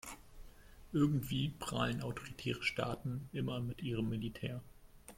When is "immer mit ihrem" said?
3.33-4.09